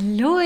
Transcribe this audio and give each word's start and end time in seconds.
Hallo 0.00 0.38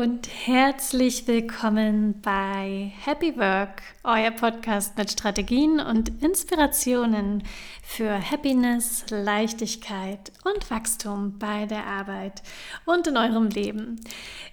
und 0.00 0.26
herzlich 0.46 1.26
willkommen 1.26 2.22
bei 2.22 2.92
Happy 3.04 3.36
Work, 3.36 3.82
euer 4.04 4.30
Podcast 4.30 4.96
mit 4.96 5.10
Strategien 5.10 5.80
und 5.80 6.22
Inspirationen 6.22 7.42
für 7.82 8.30
Happiness, 8.30 9.04
Leichtigkeit 9.10 10.32
und 10.44 10.70
Wachstum 10.70 11.38
bei 11.38 11.66
der 11.66 11.86
Arbeit 11.86 12.42
und 12.86 13.06
in 13.06 13.18
eurem 13.18 13.48
Leben. 13.48 14.00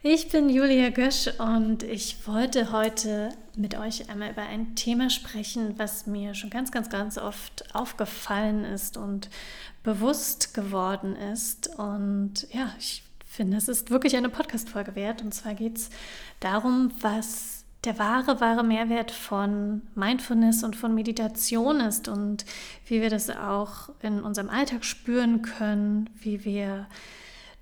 Ich 0.04 0.28
bin 0.28 0.50
Julia 0.50 0.90
Gösch 0.90 1.30
und 1.40 1.84
ich 1.84 2.28
wollte 2.28 2.74
heute 2.74 3.30
mit 3.56 3.80
euch 3.80 4.10
einmal 4.10 4.32
über 4.32 4.42
ein 4.42 4.76
Thema 4.76 5.10
sprechen, 5.10 5.76
was 5.78 6.06
mir 6.06 6.34
schon 6.34 6.50
ganz, 6.50 6.70
ganz, 6.72 6.90
ganz 6.90 7.18
oft 7.18 7.74
aufgefallen 7.74 8.66
ist 8.66 8.98
und 8.98 9.30
bewusst 9.84 10.54
geworden 10.54 11.16
ist. 11.16 11.70
Und 11.78 12.46
ja, 12.52 12.74
ich 12.78 13.09
finde, 13.40 13.56
es 13.56 13.70
ist 13.70 13.90
wirklich 13.90 14.18
eine 14.18 14.28
Podcast-Folge 14.28 14.96
wert. 14.96 15.22
Und 15.22 15.34
zwar 15.34 15.54
geht 15.54 15.78
es 15.78 15.90
darum, 16.42 16.92
was 17.00 17.64
der 17.86 17.98
wahre, 17.98 18.42
wahre 18.42 18.66
Mehrwert 18.66 19.12
von 19.12 19.82
Mindfulness 19.96 20.66
und 20.66 20.76
von 20.76 20.94
Meditation 20.94 21.80
ist 21.80 22.10
und 22.10 22.44
wie 22.86 23.02
wir 23.02 23.10
das 23.10 23.30
auch 23.30 23.92
in 24.02 24.24
unserem 24.24 24.50
Alltag 24.50 24.84
spüren 24.84 25.42
können, 25.42 26.10
wie 26.20 26.44
wir 26.44 26.88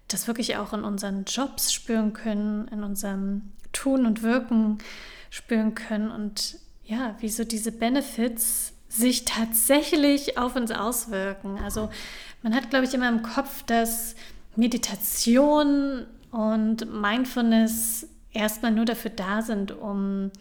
das 0.08 0.26
wirklich 0.26 0.58
auch 0.58 0.74
in 0.74 0.84
unseren 0.84 1.26
Jobs 1.26 1.72
spüren 1.72 2.14
können, 2.14 2.68
in 2.70 2.84
unserem 2.84 3.52
Tun 3.72 4.08
und 4.08 4.24
Wirken 4.24 4.80
spüren 5.30 5.76
können 5.76 6.10
und 6.10 6.58
ja, 6.86 7.16
wie 7.20 7.30
so 7.30 7.44
diese 7.44 7.72
Benefits 7.72 8.74
sich 8.90 9.26
tatsächlich 9.26 10.40
auf 10.40 10.56
uns 10.56 10.72
auswirken. 10.72 11.60
Also 11.64 11.92
man 12.42 12.56
hat, 12.56 12.72
glaube 12.72 12.86
ich, 12.86 12.96
immer 12.96 13.10
im 13.10 13.22
Kopf, 13.22 13.62
dass 13.62 14.16
Meditation 14.58 16.06
und 16.32 16.92
Mindfulness 16.92 18.08
erstmal 18.34 18.72
nur 18.72 18.86
dafür 18.86 19.12
da 19.12 19.42
sind, 19.42 19.72
um 19.72 20.32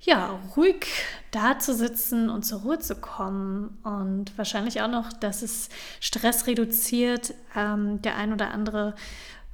ja, 0.00 0.38
ruhig 0.56 0.86
da 1.32 1.58
zu 1.58 1.74
sitzen 1.74 2.30
und 2.30 2.44
zur 2.44 2.60
Ruhe 2.60 2.78
zu 2.78 2.94
kommen 2.94 3.78
und 3.82 4.36
wahrscheinlich 4.38 4.80
auch 4.80 4.88
noch, 4.88 5.12
dass 5.12 5.42
es 5.42 5.70
Stress 6.00 6.46
reduziert. 6.46 7.34
Ähm, 7.56 8.00
der 8.02 8.16
ein 8.16 8.32
oder 8.32 8.52
andere 8.52 8.94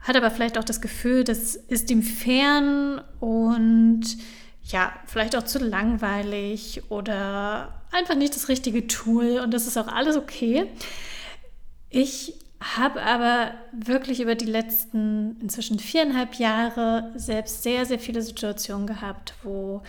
hat 0.00 0.16
aber 0.16 0.30
vielleicht 0.30 0.58
auch 0.58 0.64
das 0.64 0.82
Gefühl, 0.82 1.24
das 1.24 1.54
ist 1.56 1.90
ihm 1.90 2.02
fern 2.02 3.00
und 3.20 4.02
ja, 4.64 4.92
vielleicht 5.06 5.34
auch 5.36 5.44
zu 5.44 5.58
langweilig 5.58 6.82
oder 6.90 7.82
einfach 7.90 8.14
nicht 8.14 8.34
das 8.34 8.48
richtige 8.48 8.86
Tool 8.86 9.40
und 9.42 9.52
das 9.52 9.66
ist 9.66 9.78
auch 9.78 9.88
alles 9.88 10.16
okay. 10.16 10.66
Ich 11.88 12.34
habe 12.64 13.02
aber 13.02 13.52
wirklich 13.72 14.20
über 14.20 14.34
die 14.34 14.46
letzten 14.46 15.38
inzwischen 15.40 15.78
viereinhalb 15.78 16.34
Jahre 16.36 17.12
selbst 17.14 17.62
sehr, 17.62 17.84
sehr 17.84 17.98
viele 17.98 18.22
Situationen 18.22 18.86
gehabt, 18.86 19.34
wo 19.42 19.82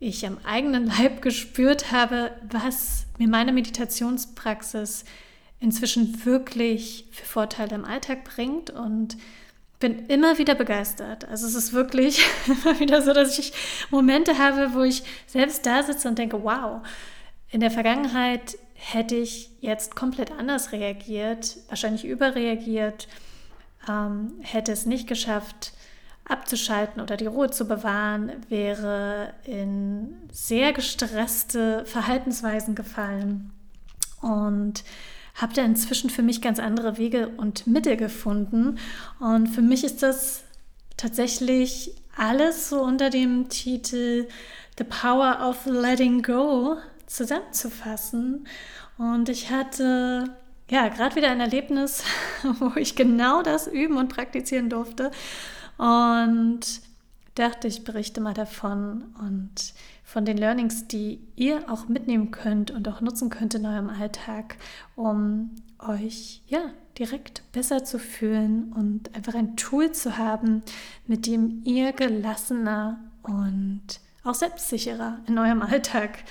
ich 0.00 0.26
am 0.26 0.38
eigenen 0.44 0.86
Leib 0.98 1.22
gespürt 1.22 1.92
habe, 1.92 2.32
was 2.50 3.06
mir 3.18 3.28
meine 3.28 3.52
Meditationspraxis 3.52 5.04
inzwischen 5.60 6.24
wirklich 6.24 7.06
für 7.12 7.24
Vorteile 7.24 7.74
im 7.74 7.84
Alltag 7.84 8.24
bringt 8.24 8.70
und 8.70 9.16
bin 9.78 10.06
immer 10.06 10.38
wieder 10.38 10.54
begeistert. 10.54 11.26
Also 11.28 11.46
es 11.46 11.54
ist 11.54 11.72
wirklich 11.74 12.24
immer 12.46 12.80
wieder 12.80 13.02
so, 13.02 13.12
dass 13.12 13.38
ich 13.38 13.52
Momente 13.90 14.38
habe, 14.38 14.72
wo 14.72 14.82
ich 14.82 15.02
selbst 15.26 15.66
da 15.66 15.82
sitze 15.82 16.08
und 16.08 16.18
denke, 16.18 16.42
wow, 16.42 16.80
in 17.50 17.60
der 17.60 17.70
Vergangenheit 17.70 18.56
hätte 18.76 19.16
ich 19.16 19.50
jetzt 19.60 19.96
komplett 19.96 20.30
anders 20.30 20.72
reagiert, 20.72 21.56
wahrscheinlich 21.68 22.04
überreagiert, 22.04 23.08
ähm, 23.88 24.34
hätte 24.40 24.72
es 24.72 24.86
nicht 24.86 25.08
geschafft, 25.08 25.72
abzuschalten 26.28 27.00
oder 27.00 27.16
die 27.16 27.26
Ruhe 27.26 27.50
zu 27.50 27.66
bewahren, 27.66 28.32
wäre 28.48 29.32
in 29.44 30.16
sehr 30.30 30.72
gestresste 30.72 31.84
Verhaltensweisen 31.86 32.74
gefallen 32.74 33.52
und 34.20 34.84
habe 35.34 35.54
da 35.54 35.62
inzwischen 35.62 36.10
für 36.10 36.22
mich 36.22 36.40
ganz 36.40 36.58
andere 36.58 36.98
Wege 36.98 37.28
und 37.36 37.66
Mittel 37.66 37.96
gefunden. 37.96 38.78
Und 39.20 39.48
für 39.48 39.62
mich 39.62 39.84
ist 39.84 40.02
das 40.02 40.44
tatsächlich 40.96 41.94
alles 42.16 42.70
so 42.70 42.80
unter 42.80 43.10
dem 43.10 43.48
Titel 43.48 44.26
The 44.78 44.84
Power 44.84 45.46
of 45.48 45.66
Letting 45.66 46.22
Go 46.22 46.78
zusammenzufassen. 47.06 48.46
Und 48.98 49.28
ich 49.28 49.50
hatte 49.50 50.36
ja 50.70 50.88
gerade 50.88 51.16
wieder 51.16 51.30
ein 51.30 51.40
Erlebnis, 51.40 52.04
wo 52.58 52.72
ich 52.76 52.96
genau 52.96 53.42
das 53.42 53.66
üben 53.66 53.96
und 53.96 54.08
praktizieren 54.08 54.70
durfte. 54.70 55.10
Und 55.78 56.80
dachte, 57.34 57.68
ich 57.68 57.84
berichte 57.84 58.20
mal 58.20 58.34
davon 58.34 59.14
und 59.20 59.74
von 60.04 60.24
den 60.24 60.38
Learnings, 60.38 60.86
die 60.86 61.20
ihr 61.34 61.70
auch 61.70 61.88
mitnehmen 61.88 62.30
könnt 62.30 62.70
und 62.70 62.88
auch 62.88 63.00
nutzen 63.00 63.28
könnt 63.28 63.54
in 63.54 63.66
eurem 63.66 63.90
Alltag, 63.90 64.56
um 64.94 65.50
euch 65.78 66.42
ja 66.46 66.60
direkt 66.98 67.42
besser 67.52 67.84
zu 67.84 67.98
fühlen 67.98 68.72
und 68.72 69.14
einfach 69.14 69.34
ein 69.34 69.56
Tool 69.56 69.92
zu 69.92 70.16
haben, 70.16 70.62
mit 71.06 71.26
dem 71.26 71.62
ihr 71.64 71.92
gelassener 71.92 72.98
und 73.22 74.00
auch 74.24 74.34
selbstsicherer 74.34 75.18
in 75.26 75.38
eurem 75.38 75.60
Alltag 75.62 76.24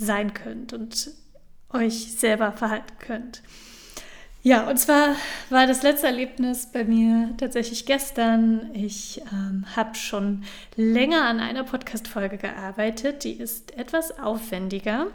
sein 0.00 0.34
könnt 0.34 0.72
und 0.72 1.10
euch 1.72 2.12
selber 2.12 2.52
verhalten 2.52 2.98
könnt. 2.98 3.42
Ja, 4.42 4.68
und 4.70 4.78
zwar 4.78 5.16
war 5.50 5.66
das 5.66 5.82
letzte 5.82 6.06
Erlebnis 6.06 6.72
bei 6.72 6.84
mir 6.84 7.34
tatsächlich 7.36 7.84
gestern. 7.84 8.70
Ich 8.72 9.20
ähm, 9.30 9.66
habe 9.76 9.94
schon 9.94 10.44
länger 10.76 11.26
an 11.26 11.40
einer 11.40 11.64
Podcast-Folge 11.64 12.38
gearbeitet. 12.38 13.24
Die 13.24 13.34
ist 13.34 13.76
etwas 13.76 14.18
aufwendiger, 14.18 15.08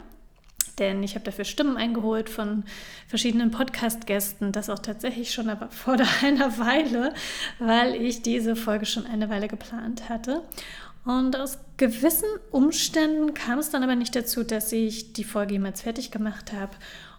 denn 0.78 1.02
ich 1.02 1.16
habe 1.16 1.24
dafür 1.24 1.44
Stimmen 1.44 1.76
eingeholt 1.76 2.30
von 2.30 2.62
verschiedenen 3.08 3.50
Podcast-Gästen. 3.50 4.52
Das 4.52 4.70
auch 4.70 4.78
tatsächlich 4.78 5.34
schon 5.34 5.50
aber 5.50 5.68
vor 5.70 5.96
einer 6.22 6.56
Weile, 6.58 7.12
weil 7.58 7.96
ich 7.96 8.22
diese 8.22 8.54
Folge 8.54 8.86
schon 8.86 9.06
eine 9.06 9.28
Weile 9.28 9.48
geplant 9.48 10.08
hatte. 10.08 10.42
Und 11.06 11.36
aus 11.36 11.58
gewissen 11.76 12.28
Umständen 12.50 13.32
kam 13.32 13.60
es 13.60 13.70
dann 13.70 13.84
aber 13.84 13.94
nicht 13.94 14.16
dazu, 14.16 14.42
dass 14.42 14.72
ich 14.72 15.12
die 15.12 15.22
Folge 15.22 15.54
jemals 15.54 15.82
fertig 15.82 16.10
gemacht 16.10 16.52
habe. 16.52 16.72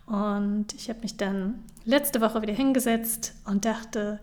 Und 0.05 0.73
ich 0.75 0.89
habe 0.89 0.99
mich 1.01 1.15
dann 1.15 1.63
letzte 1.85 2.19
Woche 2.19 2.41
wieder 2.41 2.53
hingesetzt 2.53 3.33
und 3.45 3.63
dachte, 3.63 4.19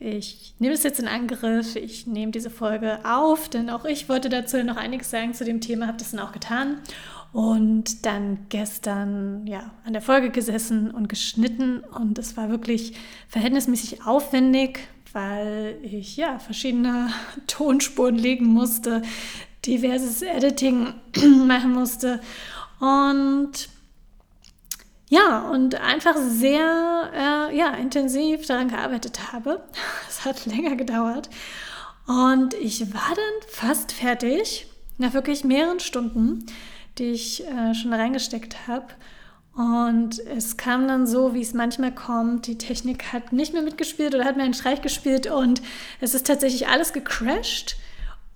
ich 0.00 0.54
nehme 0.58 0.74
es 0.74 0.82
jetzt 0.82 0.98
in 0.98 1.06
Angriff, 1.06 1.76
ich 1.76 2.08
nehme 2.08 2.32
diese 2.32 2.50
Folge 2.50 2.98
auf, 3.04 3.48
denn 3.48 3.70
auch 3.70 3.84
ich 3.84 4.08
wollte 4.08 4.28
dazu 4.28 4.62
noch 4.64 4.76
einiges 4.76 5.10
sagen 5.10 5.32
zu 5.32 5.44
dem 5.44 5.60
Thema, 5.60 5.86
habe 5.86 5.98
das 5.98 6.10
dann 6.10 6.20
auch 6.20 6.32
getan. 6.32 6.78
Und 7.32 8.04
dann 8.06 8.46
gestern 8.48 9.46
ja 9.46 9.70
an 9.84 9.92
der 9.92 10.02
Folge 10.02 10.30
gesessen 10.30 10.90
und 10.90 11.08
geschnitten 11.08 11.80
und 11.80 12.18
es 12.18 12.36
war 12.36 12.48
wirklich 12.48 12.94
verhältnismäßig 13.28 14.04
aufwendig, 14.04 14.80
weil 15.14 15.78
ich 15.82 16.18
ja 16.18 16.38
verschiedene 16.38 17.10
Tonspuren 17.46 18.16
legen 18.16 18.46
musste, 18.46 19.00
diverses 19.64 20.20
Editing 20.20 20.92
machen 21.46 21.72
musste 21.72 22.20
und 22.80 23.68
ja, 25.08 25.48
und 25.50 25.76
einfach 25.76 26.16
sehr 26.16 27.10
äh, 27.14 27.56
ja, 27.56 27.74
intensiv 27.74 28.46
daran 28.46 28.68
gearbeitet 28.68 29.32
habe. 29.32 29.62
Es 30.08 30.24
hat 30.24 30.46
länger 30.46 30.76
gedauert. 30.76 31.28
Und 32.06 32.54
ich 32.54 32.80
war 32.92 33.14
dann 33.14 33.48
fast 33.48 33.92
fertig, 33.92 34.66
nach 34.98 35.12
wirklich 35.12 35.44
mehreren 35.44 35.80
Stunden, 35.80 36.46
die 36.98 37.10
ich 37.12 37.46
äh, 37.46 37.74
schon 37.74 37.92
reingesteckt 37.92 38.66
habe. 38.66 38.86
Und 39.56 40.18
es 40.26 40.56
kam 40.56 40.88
dann 40.88 41.06
so, 41.06 41.32
wie 41.32 41.40
es 41.40 41.54
manchmal 41.54 41.94
kommt. 41.94 42.48
Die 42.48 42.58
Technik 42.58 43.12
hat 43.12 43.32
nicht 43.32 43.52
mehr 43.52 43.62
mitgespielt 43.62 44.14
oder 44.14 44.24
hat 44.24 44.36
mir 44.36 44.42
einen 44.42 44.54
Streich 44.54 44.82
gespielt 44.82 45.28
und 45.28 45.62
es 46.00 46.14
ist 46.14 46.26
tatsächlich 46.26 46.66
alles 46.66 46.92
gecrashed. 46.92 47.76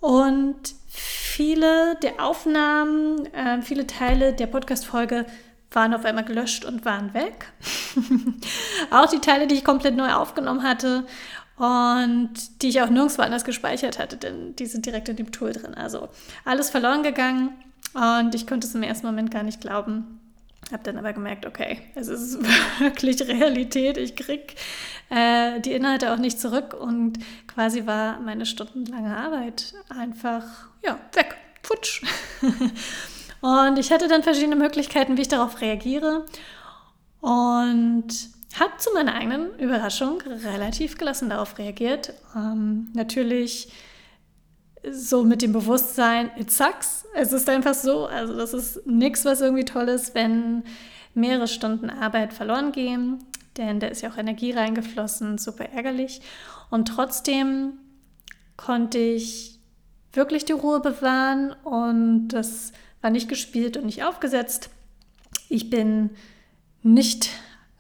Und 0.00 0.74
viele 0.86 1.96
der 1.96 2.24
Aufnahmen, 2.24 3.26
äh, 3.34 3.62
viele 3.62 3.86
Teile 3.86 4.32
der 4.32 4.46
Podcast-Folge 4.46 5.26
waren 5.72 5.92
auf 5.92 6.04
einmal 6.04 6.24
gelöscht 6.24 6.64
und 6.64 6.84
waren 6.84 7.12
weg. 7.14 7.52
auch 8.90 9.06
die 9.06 9.18
Teile, 9.18 9.48
die 9.48 9.56
ich 9.56 9.64
komplett 9.64 9.96
neu 9.96 10.12
aufgenommen 10.12 10.62
hatte 10.62 11.04
und 11.56 12.62
die 12.62 12.68
ich 12.68 12.80
auch 12.80 12.90
nirgendwo 12.90 13.22
anders 13.22 13.44
gespeichert 13.44 13.98
hatte, 13.98 14.16
denn 14.16 14.54
die 14.54 14.66
sind 14.66 14.86
direkt 14.86 15.08
in 15.08 15.16
dem 15.16 15.32
Tool 15.32 15.52
drin. 15.52 15.74
Also 15.74 16.08
alles 16.44 16.70
verloren 16.70 17.02
gegangen 17.02 17.50
und 17.94 18.34
ich 18.36 18.46
konnte 18.46 18.68
es 18.68 18.74
im 18.74 18.84
ersten 18.84 19.06
Moment 19.06 19.32
gar 19.32 19.42
nicht 19.42 19.60
glauben. 19.60 20.17
Habe 20.72 20.82
dann 20.82 20.98
aber 20.98 21.12
gemerkt, 21.12 21.46
okay, 21.46 21.78
es 21.94 22.08
ist 22.08 22.38
wirklich 22.78 23.26
Realität. 23.26 23.96
Ich 23.96 24.16
krieg 24.16 24.54
äh, 25.10 25.60
die 25.60 25.72
Inhalte 25.72 26.12
auch 26.12 26.18
nicht 26.18 26.40
zurück 26.40 26.74
und 26.74 27.18
quasi 27.46 27.86
war 27.86 28.20
meine 28.20 28.44
stundenlange 28.44 29.16
Arbeit 29.16 29.74
einfach 29.88 30.44
ja 30.84 30.98
weg, 31.14 31.36
futsch. 31.62 32.02
und 33.40 33.78
ich 33.78 33.90
hatte 33.90 34.08
dann 34.08 34.22
verschiedene 34.22 34.56
Möglichkeiten, 34.56 35.16
wie 35.16 35.22
ich 35.22 35.28
darauf 35.28 35.60
reagiere. 35.60 36.26
Und 37.20 38.08
habe 38.58 38.76
zu 38.78 38.90
meiner 38.94 39.14
eigenen 39.14 39.58
Überraschung 39.58 40.20
relativ 40.20 40.98
gelassen 40.98 41.30
darauf 41.30 41.58
reagiert. 41.58 42.12
Ähm, 42.34 42.90
natürlich 42.94 43.70
so 44.92 45.24
mit 45.24 45.42
dem 45.42 45.52
Bewusstsein, 45.52 46.30
it 46.36 46.50
sucks. 46.50 47.04
Es 47.14 47.32
ist 47.32 47.48
einfach 47.48 47.74
so. 47.74 48.06
Also 48.06 48.36
das 48.36 48.54
ist 48.54 48.86
nichts, 48.86 49.24
was 49.24 49.40
irgendwie 49.40 49.64
toll 49.64 49.88
ist, 49.88 50.14
wenn 50.14 50.62
mehrere 51.14 51.48
Stunden 51.48 51.90
Arbeit 51.90 52.32
verloren 52.32 52.72
gehen. 52.72 53.18
Denn 53.56 53.80
da 53.80 53.88
ist 53.88 54.02
ja 54.02 54.10
auch 54.10 54.16
Energie 54.16 54.52
reingeflossen, 54.52 55.38
super 55.38 55.64
ärgerlich. 55.64 56.20
Und 56.70 56.88
trotzdem 56.88 57.72
konnte 58.56 58.98
ich 58.98 59.58
wirklich 60.12 60.44
die 60.44 60.52
Ruhe 60.52 60.80
bewahren 60.80 61.52
und 61.64 62.28
das 62.28 62.72
war 63.00 63.10
nicht 63.10 63.28
gespielt 63.28 63.76
und 63.76 63.86
nicht 63.86 64.04
aufgesetzt. 64.04 64.70
Ich 65.48 65.70
bin 65.70 66.10
nicht 66.82 67.30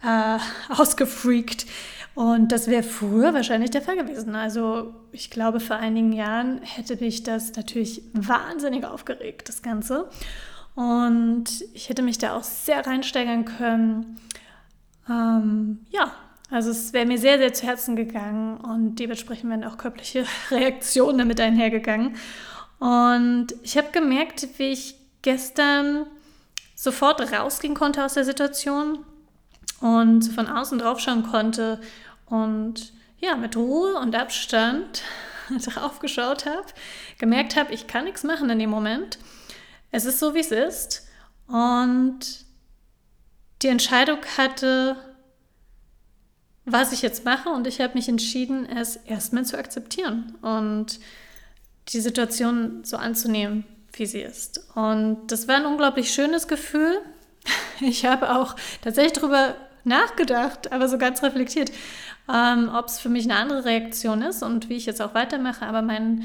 äh, 0.02 0.38
ausgefreakt. 0.68 1.66
Und 2.14 2.50
das 2.50 2.66
wäre 2.66 2.82
früher 2.82 3.32
wahrscheinlich 3.32 3.70
der 3.70 3.82
Fall 3.82 3.96
gewesen. 3.96 4.34
Also 4.34 4.94
ich 5.12 5.30
glaube, 5.30 5.60
vor 5.60 5.76
einigen 5.76 6.12
Jahren 6.12 6.60
hätte 6.62 6.96
mich 6.96 7.22
das 7.22 7.54
natürlich 7.54 8.02
wahnsinnig 8.12 8.84
aufgeregt, 8.84 9.48
das 9.48 9.62
Ganze. 9.62 10.08
Und 10.74 11.64
ich 11.74 11.88
hätte 11.88 12.02
mich 12.02 12.18
da 12.18 12.36
auch 12.36 12.42
sehr 12.42 12.86
reinsteigern 12.86 13.44
können. 13.44 14.18
Ähm, 15.08 15.80
ja, 15.90 16.12
also 16.50 16.70
es 16.70 16.92
wäre 16.92 17.06
mir 17.06 17.18
sehr, 17.18 17.38
sehr 17.38 17.52
zu 17.52 17.66
Herzen 17.66 17.94
gegangen 17.94 18.56
und 18.58 18.96
dementsprechend 18.96 19.50
wären 19.50 19.64
auch 19.64 19.76
körperliche 19.76 20.24
Reaktionen 20.50 21.18
damit 21.18 21.40
einhergegangen. 21.40 22.16
Und 22.78 23.48
ich 23.62 23.76
habe 23.76 23.88
gemerkt, 23.92 24.48
wie 24.58 24.72
ich 24.72 24.94
gestern 25.22 26.06
sofort 26.74 27.20
rausgehen 27.32 27.74
konnte 27.74 28.04
aus 28.04 28.14
der 28.14 28.24
Situation 28.24 29.00
und 29.80 30.22
von 30.22 30.48
außen 30.48 30.78
drauf 30.78 31.00
schauen 31.00 31.22
konnte 31.24 31.80
und 32.26 32.92
ja, 33.20 33.36
mit 33.36 33.56
Ruhe 33.56 33.96
und 33.96 34.14
Abstand 34.14 35.02
drauf 35.64 35.98
geschaut 35.98 36.46
habe, 36.46 36.66
gemerkt 37.18 37.56
habe, 37.56 37.72
ich 37.72 37.86
kann 37.86 38.04
nichts 38.04 38.24
machen 38.24 38.50
in 38.50 38.58
dem 38.58 38.70
Moment. 38.70 39.18
Es 39.90 40.04
ist 40.04 40.18
so, 40.18 40.34
wie 40.34 40.40
es 40.40 40.50
ist. 40.50 41.06
Und 41.46 42.20
die 43.62 43.68
Entscheidung 43.68 44.18
hatte, 44.36 44.96
was 46.64 46.92
ich 46.92 47.02
jetzt 47.02 47.24
mache. 47.24 47.48
Und 47.48 47.66
ich 47.66 47.80
habe 47.80 47.94
mich 47.94 48.08
entschieden, 48.08 48.66
es 48.66 48.96
erstmal 48.96 49.44
zu 49.44 49.58
akzeptieren 49.58 50.36
und 50.42 51.00
die 51.88 52.00
Situation 52.00 52.84
so 52.84 52.98
anzunehmen, 52.98 53.64
wie 53.94 54.06
sie 54.06 54.20
ist. 54.20 54.68
Und 54.74 55.28
das 55.28 55.48
war 55.48 55.56
ein 55.56 55.66
unglaublich 55.66 56.12
schönes 56.12 56.48
Gefühl. 56.48 57.00
Ich 57.80 58.04
habe 58.04 58.34
auch 58.34 58.56
tatsächlich 58.82 59.12
darüber 59.12 59.54
nachgedacht, 59.84 60.72
aber 60.72 60.88
so 60.88 60.98
ganz 60.98 61.22
reflektiert, 61.22 61.70
ähm, 62.32 62.70
ob 62.74 62.86
es 62.86 62.98
für 62.98 63.08
mich 63.08 63.24
eine 63.24 63.36
andere 63.36 63.64
Reaktion 63.64 64.22
ist 64.22 64.42
und 64.42 64.68
wie 64.68 64.76
ich 64.76 64.86
jetzt 64.86 65.00
auch 65.00 65.14
weitermache. 65.14 65.66
Aber 65.66 65.82
mein, 65.82 66.24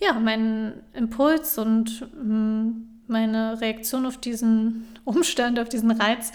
ja, 0.00 0.14
mein 0.14 0.74
Impuls 0.92 1.58
und 1.58 2.06
ähm, 2.14 2.88
meine 3.06 3.60
Reaktion 3.60 4.06
auf 4.06 4.18
diesen 4.18 4.86
Umstand, 5.04 5.58
auf 5.58 5.68
diesen 5.68 5.90
Reiz, 5.90 6.32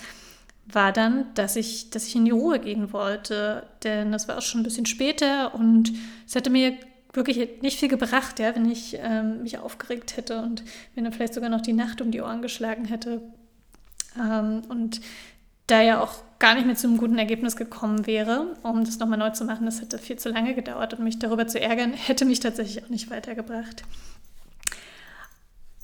war 0.71 0.91
dann, 0.91 1.25
dass 1.33 1.55
ich, 1.55 1.89
dass 1.89 2.07
ich 2.07 2.15
in 2.15 2.25
die 2.25 2.31
Ruhe 2.31 2.59
gehen 2.59 2.93
wollte. 2.93 3.65
Denn 3.83 4.11
das 4.11 4.27
war 4.27 4.37
auch 4.37 4.41
schon 4.41 4.61
ein 4.61 4.63
bisschen 4.63 4.85
später 4.85 5.55
und 5.55 5.91
es 6.27 6.35
hätte 6.35 6.49
mir 6.49 6.77
wirklich 7.13 7.61
nicht 7.61 7.79
viel 7.79 7.89
gebracht, 7.89 8.39
ja, 8.39 8.55
wenn 8.55 8.69
ich 8.69 8.97
ähm, 8.99 9.41
mich 9.41 9.57
aufgeregt 9.57 10.15
hätte 10.15 10.41
und 10.41 10.63
mir 10.95 11.03
dann 11.03 11.11
vielleicht 11.11 11.33
sogar 11.33 11.49
noch 11.49 11.61
die 11.61 11.73
Nacht 11.73 12.01
um 12.01 12.11
die 12.11 12.21
Ohren 12.21 12.41
geschlagen 12.41 12.85
hätte. 12.85 13.21
Ähm, 14.19 14.61
und 14.69 15.01
da 15.67 15.81
ja 15.81 16.01
auch 16.01 16.13
gar 16.39 16.55
nicht 16.55 16.65
mehr 16.65 16.75
zu 16.75 16.87
einem 16.87 16.97
guten 16.97 17.17
Ergebnis 17.17 17.57
gekommen 17.57 18.07
wäre, 18.07 18.55
um 18.63 18.85
das 18.85 18.97
nochmal 18.97 19.19
neu 19.19 19.29
zu 19.31 19.43
machen. 19.43 19.65
Das 19.65 19.81
hätte 19.81 19.99
viel 19.99 20.17
zu 20.17 20.29
lange 20.29 20.55
gedauert 20.55 20.93
und 20.93 21.03
mich 21.03 21.19
darüber 21.19 21.47
zu 21.47 21.59
ärgern, 21.59 21.93
hätte 21.93 22.25
mich 22.25 22.39
tatsächlich 22.39 22.83
auch 22.83 22.89
nicht 22.89 23.09
weitergebracht. 23.09 23.83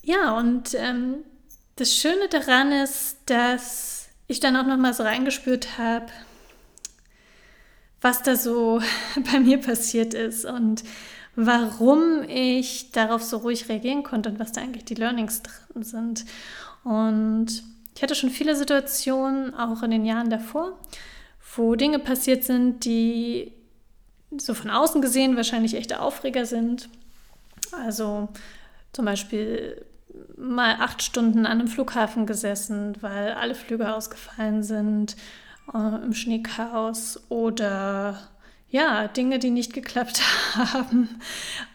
Ja, 0.01 0.37
und 0.37 0.73
ähm, 0.75 1.17
das 1.75 1.93
Schöne 1.93 2.29
daran 2.29 2.71
ist, 2.71 3.17
dass 3.25 4.07
ich 4.27 4.39
dann 4.39 4.55
auch 4.55 4.65
nochmal 4.65 4.93
so 4.93 5.03
reingespürt 5.03 5.77
habe, 5.77 6.07
was 8.01 8.23
da 8.23 8.35
so 8.35 8.81
bei 9.31 9.39
mir 9.39 9.59
passiert 9.59 10.13
ist 10.13 10.45
und 10.45 10.83
warum 11.35 12.23
ich 12.29 12.91
darauf 12.91 13.21
so 13.21 13.37
ruhig 13.37 13.67
reagieren 13.67 14.03
konnte 14.03 14.29
und 14.29 14.39
was 14.39 14.53
da 14.53 14.61
eigentlich 14.61 14.85
die 14.85 14.95
Learnings 14.95 15.41
drin 15.43 15.83
sind. 15.83 16.25
Und 16.85 17.63
ich 17.95 18.03
hatte 18.03 18.15
schon 18.15 18.29
viele 18.29 18.55
Situationen, 18.55 19.55
auch 19.55 19.81
in 19.81 19.91
den 19.91 20.05
Jahren 20.05 20.29
davor, 20.29 20.77
wo 21.55 21.75
Dinge 21.75 21.99
passiert 21.99 22.43
sind, 22.43 22.83
die 22.83 23.53
so 24.37 24.53
von 24.53 24.69
außen 24.69 25.01
gesehen 25.01 25.37
wahrscheinlich 25.37 25.75
echte 25.75 26.01
Aufreger 26.01 26.45
sind. 26.45 26.89
Also 27.71 28.27
zum 28.91 29.05
Beispiel 29.05 29.85
mal 30.37 30.75
acht 30.79 31.03
Stunden 31.03 31.45
an 31.45 31.59
einem 31.59 31.67
Flughafen 31.67 32.25
gesessen, 32.25 32.95
weil 33.01 33.31
alle 33.33 33.55
Flüge 33.55 33.93
ausgefallen 33.93 34.63
sind, 34.63 35.15
äh, 35.73 36.03
im 36.03 36.13
Schneechaos 36.13 37.21
oder 37.29 38.19
ja, 38.69 39.07
Dinge, 39.07 39.39
die 39.39 39.51
nicht 39.51 39.73
geklappt 39.73 40.21
haben, 40.55 41.09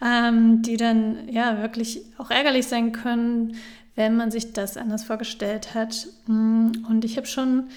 ähm, 0.04 0.62
die 0.62 0.76
dann 0.76 1.28
ja 1.28 1.62
wirklich 1.62 2.02
auch 2.18 2.30
ärgerlich 2.30 2.66
sein 2.66 2.92
können, 2.92 3.56
wenn 3.94 4.16
man 4.16 4.30
sich 4.30 4.52
das 4.52 4.76
anders 4.76 5.04
vorgestellt 5.04 5.74
hat. 5.74 6.06
Mm, 6.26 6.72
und 6.88 7.04
ich 7.04 7.16
habe 7.16 7.26
schon 7.26 7.70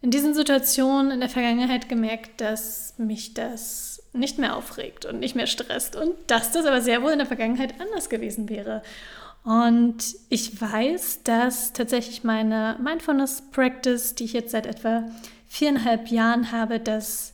in 0.00 0.10
diesen 0.10 0.34
Situationen 0.34 1.12
in 1.12 1.20
der 1.20 1.28
Vergangenheit 1.28 1.88
gemerkt, 1.88 2.40
dass 2.40 2.94
mich 2.98 3.34
das 3.34 4.02
nicht 4.12 4.38
mehr 4.38 4.56
aufregt 4.56 5.06
und 5.06 5.20
nicht 5.20 5.36
mehr 5.36 5.46
stresst 5.46 5.96
und 5.96 6.14
dass 6.26 6.50
das 6.50 6.66
aber 6.66 6.82
sehr 6.82 7.02
wohl 7.02 7.12
in 7.12 7.18
der 7.18 7.26
Vergangenheit 7.26 7.80
anders 7.80 8.10
gewesen 8.10 8.48
wäre. 8.48 8.82
Und 9.44 10.04
ich 10.28 10.60
weiß, 10.60 11.22
dass 11.24 11.72
tatsächlich 11.72 12.22
meine 12.22 12.76
Mindfulness 12.82 13.42
Practice, 13.50 14.14
die 14.14 14.24
ich 14.24 14.32
jetzt 14.32 14.52
seit 14.52 14.66
etwa 14.66 15.04
viereinhalb 15.48 16.08
Jahren 16.08 16.52
habe, 16.52 16.78
dass 16.78 17.32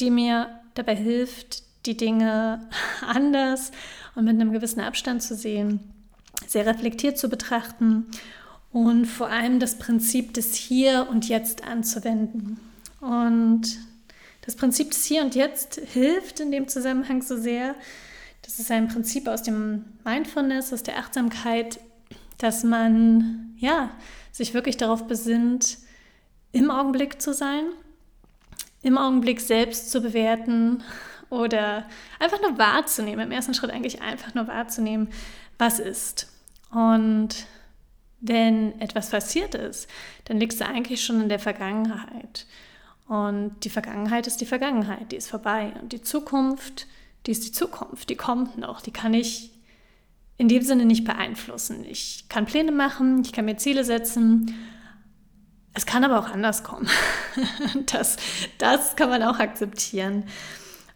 die 0.00 0.10
mir 0.10 0.48
dabei 0.74 0.96
hilft, 0.96 1.62
die 1.86 1.96
Dinge 1.96 2.66
anders 3.06 3.72
und 4.14 4.24
mit 4.24 4.34
einem 4.34 4.52
gewissen 4.52 4.80
Abstand 4.80 5.22
zu 5.22 5.34
sehen 5.34 5.95
sehr 6.46 6.66
reflektiert 6.66 7.18
zu 7.18 7.28
betrachten 7.28 8.06
und 8.72 9.06
vor 9.06 9.28
allem 9.28 9.58
das 9.58 9.78
Prinzip 9.78 10.34
des 10.34 10.54
Hier 10.54 11.06
und 11.10 11.28
Jetzt 11.28 11.64
anzuwenden. 11.64 12.60
Und 13.00 13.62
das 14.42 14.56
Prinzip 14.56 14.90
des 14.90 15.04
Hier 15.04 15.22
und 15.22 15.34
Jetzt 15.34 15.80
hilft 15.92 16.40
in 16.40 16.50
dem 16.50 16.68
Zusammenhang 16.68 17.22
so 17.22 17.36
sehr. 17.36 17.74
Das 18.42 18.58
ist 18.58 18.70
ein 18.70 18.88
Prinzip 18.88 19.28
aus 19.28 19.42
dem 19.42 19.84
Mindfulness, 20.04 20.72
aus 20.72 20.82
der 20.82 20.98
Achtsamkeit, 20.98 21.80
dass 22.38 22.64
man 22.64 23.54
ja 23.56 23.90
sich 24.30 24.54
wirklich 24.54 24.76
darauf 24.76 25.06
besinnt, 25.06 25.78
im 26.52 26.70
Augenblick 26.70 27.20
zu 27.20 27.32
sein, 27.34 27.64
im 28.82 28.98
Augenblick 28.98 29.40
selbst 29.40 29.90
zu 29.90 30.00
bewerten 30.00 30.82
oder 31.28 31.86
einfach 32.20 32.40
nur 32.40 32.56
wahrzunehmen. 32.56 33.26
Im 33.26 33.32
ersten 33.32 33.54
Schritt 33.54 33.70
eigentlich 33.70 34.00
einfach 34.00 34.34
nur 34.34 34.46
wahrzunehmen, 34.46 35.08
was 35.58 35.78
ist. 35.78 36.28
Und 36.70 37.46
wenn 38.20 38.80
etwas 38.80 39.10
passiert 39.10 39.54
ist, 39.54 39.88
dann 40.24 40.38
liegst 40.38 40.60
du 40.60 40.66
eigentlich 40.66 41.04
schon 41.04 41.20
in 41.20 41.28
der 41.28 41.38
Vergangenheit. 41.38 42.46
Und 43.08 43.54
die 43.62 43.70
Vergangenheit 43.70 44.26
ist 44.26 44.40
die 44.40 44.46
Vergangenheit, 44.46 45.12
die 45.12 45.16
ist 45.16 45.28
vorbei. 45.28 45.72
Und 45.80 45.92
die 45.92 46.02
Zukunft, 46.02 46.86
die 47.26 47.30
ist 47.30 47.44
die 47.44 47.52
Zukunft, 47.52 48.10
die 48.10 48.16
kommt 48.16 48.58
noch, 48.58 48.80
die 48.80 48.90
kann 48.90 49.14
ich 49.14 49.52
in 50.38 50.48
dem 50.48 50.62
Sinne 50.62 50.84
nicht 50.84 51.04
beeinflussen. 51.04 51.84
Ich 51.84 52.26
kann 52.28 52.46
Pläne 52.46 52.72
machen, 52.72 53.22
ich 53.22 53.32
kann 53.32 53.44
mir 53.44 53.56
Ziele 53.56 53.84
setzen. 53.84 54.54
Es 55.72 55.86
kann 55.86 56.04
aber 56.04 56.18
auch 56.18 56.30
anders 56.30 56.64
kommen. 56.64 56.88
Das, 57.92 58.16
das 58.58 58.96
kann 58.96 59.10
man 59.10 59.22
auch 59.22 59.38
akzeptieren. 59.38 60.24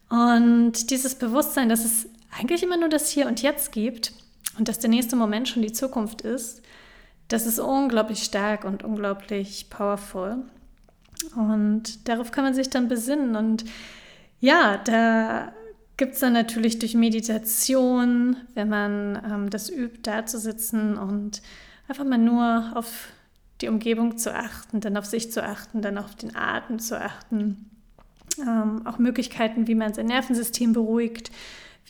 Und 0.09 0.90
dieses 0.90 1.14
Bewusstsein, 1.14 1.69
dass 1.69 1.85
es 1.85 2.09
eigentlich 2.37 2.62
immer 2.62 2.79
nur 2.79 2.88
das 2.88 3.11
Hier 3.11 3.26
und 3.26 3.43
Jetzt 3.43 3.73
gibt, 3.73 4.12
und 4.61 4.69
dass 4.69 4.79
der 4.79 4.90
nächste 4.90 5.17
Moment 5.17 5.49
schon 5.49 5.62
die 5.62 5.73
Zukunft 5.73 6.21
ist, 6.21 6.61
das 7.29 7.47
ist 7.47 7.59
unglaublich 7.59 8.23
stark 8.23 8.64
und 8.67 8.85
unglaublich 8.85 9.71
powerful. 9.71 10.37
Und 11.35 12.07
darauf 12.07 12.31
kann 12.31 12.45
man 12.45 12.52
sich 12.52 12.69
dann 12.69 12.87
besinnen. 12.87 13.37
Und 13.37 13.64
ja, 14.38 14.76
da 14.76 15.55
gibt 15.97 16.12
es 16.12 16.21
dann 16.21 16.35
natürlich 16.35 16.79
durch 16.79 16.95
Meditation, 16.95 18.37
wenn 18.52 18.69
man 18.69 19.23
ähm, 19.25 19.49
das 19.49 19.71
übt, 19.71 20.00
da 20.02 20.26
zu 20.26 20.38
sitzen 20.38 20.99
und 20.99 21.40
einfach 21.88 22.05
mal 22.05 22.19
nur 22.19 22.73
auf 22.75 23.09
die 23.62 23.69
Umgebung 23.69 24.19
zu 24.19 24.35
achten, 24.35 24.81
dann 24.81 24.99
auf 24.99 25.07
sich 25.07 25.33
zu 25.33 25.43
achten, 25.43 25.81
dann 25.81 25.97
auf 25.97 26.17
den 26.17 26.37
Atem 26.37 26.81
zu 26.81 27.00
achten. 27.00 27.71
Ähm, 28.38 28.87
auch 28.87 28.99
Möglichkeiten, 28.99 29.67
wie 29.69 29.75
man 29.75 29.95
sein 29.95 30.07
Nervensystem 30.07 30.75
beruhigt, 30.75 31.31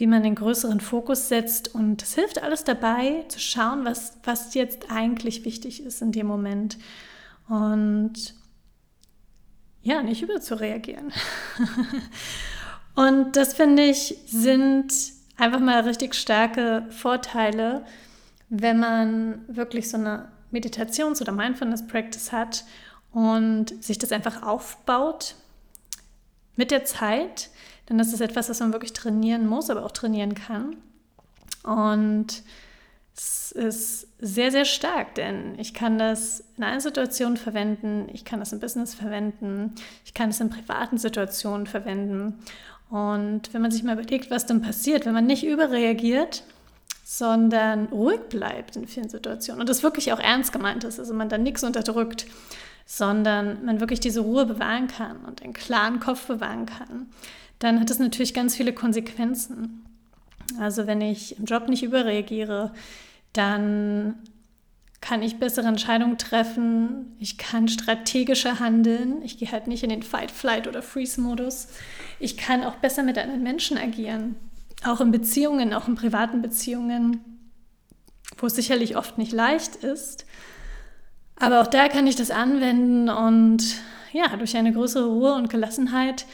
wie 0.00 0.06
man 0.06 0.22
den 0.22 0.34
größeren 0.34 0.80
Fokus 0.80 1.28
setzt. 1.28 1.74
Und 1.74 2.02
es 2.02 2.14
hilft 2.14 2.42
alles 2.42 2.64
dabei, 2.64 3.26
zu 3.28 3.38
schauen, 3.38 3.84
was, 3.84 4.16
was 4.24 4.54
jetzt 4.54 4.90
eigentlich 4.90 5.44
wichtig 5.44 5.84
ist 5.84 6.00
in 6.00 6.10
dem 6.10 6.26
Moment. 6.26 6.78
Und 7.50 8.34
ja, 9.82 10.02
nicht 10.02 10.22
überzureagieren. 10.22 11.12
und 12.94 13.36
das 13.36 13.52
finde 13.52 13.82
ich 13.82 14.16
sind 14.26 14.90
einfach 15.36 15.60
mal 15.60 15.80
richtig 15.80 16.14
starke 16.14 16.86
Vorteile, 16.88 17.84
wenn 18.48 18.80
man 18.80 19.44
wirklich 19.48 19.90
so 19.90 19.98
eine 19.98 20.32
Meditations- 20.50 21.20
oder 21.20 21.32
Mindfulness-Practice 21.32 22.32
hat 22.32 22.64
und 23.12 23.84
sich 23.84 23.98
das 23.98 24.12
einfach 24.12 24.42
aufbaut 24.44 25.34
mit 26.56 26.70
der 26.70 26.86
Zeit, 26.86 27.50
denn 27.90 27.98
das 27.98 28.12
ist 28.12 28.20
etwas, 28.20 28.48
was 28.48 28.60
man 28.60 28.72
wirklich 28.72 28.92
trainieren 28.92 29.46
muss, 29.46 29.68
aber 29.68 29.84
auch 29.84 29.90
trainieren 29.90 30.34
kann. 30.34 30.76
Und 31.64 32.42
es 33.16 33.52
ist 33.52 34.06
sehr, 34.20 34.50
sehr 34.50 34.64
stark, 34.64 35.14
denn 35.16 35.58
ich 35.58 35.74
kann 35.74 35.98
das 35.98 36.44
in 36.56 36.64
allen 36.64 36.80
Situationen 36.80 37.36
verwenden, 37.36 38.08
ich 38.12 38.24
kann 38.24 38.40
das 38.40 38.52
im 38.52 38.60
Business 38.60 38.94
verwenden, 38.94 39.74
ich 40.04 40.14
kann 40.14 40.30
es 40.30 40.40
in 40.40 40.50
privaten 40.50 40.98
Situationen 40.98 41.66
verwenden. 41.66 42.38
Und 42.90 43.52
wenn 43.52 43.60
man 43.60 43.70
sich 43.70 43.82
mal 43.82 43.98
überlegt, 43.98 44.30
was 44.30 44.46
dann 44.46 44.62
passiert, 44.62 45.04
wenn 45.04 45.12
man 45.12 45.26
nicht 45.26 45.44
überreagiert, 45.44 46.44
sondern 47.04 47.86
ruhig 47.86 48.20
bleibt 48.28 48.76
in 48.76 48.86
vielen 48.86 49.08
Situationen 49.08 49.60
und 49.60 49.68
das 49.68 49.82
wirklich 49.82 50.12
auch 50.12 50.20
ernst 50.20 50.52
gemeint 50.52 50.84
ist, 50.84 51.00
also 51.00 51.12
man 51.12 51.28
dann 51.28 51.42
nichts 51.42 51.64
unterdrückt, 51.64 52.26
sondern 52.86 53.64
man 53.64 53.80
wirklich 53.80 54.00
diese 54.00 54.20
Ruhe 54.20 54.46
bewahren 54.46 54.86
kann 54.86 55.24
und 55.24 55.42
einen 55.42 55.52
klaren 55.52 56.00
Kopf 56.00 56.26
bewahren 56.26 56.66
kann, 56.66 57.08
dann 57.60 57.78
hat 57.80 57.90
das 57.90 58.00
natürlich 58.00 58.34
ganz 58.34 58.56
viele 58.56 58.72
Konsequenzen. 58.72 59.86
Also 60.58 60.88
wenn 60.88 61.00
ich 61.00 61.38
im 61.38 61.44
Job 61.44 61.68
nicht 61.68 61.84
überreagiere, 61.84 62.72
dann 63.32 64.16
kann 65.00 65.22
ich 65.22 65.38
bessere 65.38 65.68
Entscheidungen 65.68 66.18
treffen, 66.18 67.16
ich 67.20 67.38
kann 67.38 67.68
strategischer 67.68 68.58
handeln, 68.58 69.22
ich 69.22 69.38
gehe 69.38 69.50
halt 69.50 69.68
nicht 69.68 69.84
in 69.84 69.90
den 69.90 70.02
Fight, 70.02 70.30
Flight 70.32 70.66
oder 70.66 70.82
Freeze-Modus. 70.82 71.68
Ich 72.18 72.36
kann 72.36 72.64
auch 72.64 72.74
besser 72.74 73.04
mit 73.04 73.16
anderen 73.16 73.42
Menschen 73.42 73.78
agieren 73.78 74.34
auch 74.84 75.00
in 75.00 75.10
Beziehungen, 75.10 75.74
auch 75.74 75.88
in 75.88 75.94
privaten 75.94 76.42
Beziehungen, 76.42 77.20
wo 78.38 78.46
es 78.46 78.54
sicherlich 78.54 78.96
oft 78.96 79.18
nicht 79.18 79.32
leicht 79.32 79.76
ist. 79.76 80.26
Aber 81.38 81.60
auch 81.60 81.66
da 81.66 81.88
kann 81.88 82.06
ich 82.06 82.16
das 82.16 82.30
anwenden 82.30 83.08
und 83.08 83.62
ja, 84.12 84.36
durch 84.36 84.56
eine 84.56 84.72
größere 84.72 85.06
Ruhe 85.06 85.34
und 85.34 85.50
Gelassenheit 85.50 86.26